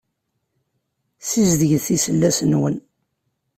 Sizedget 1.19 1.87
iselas-nwen. 1.95 2.77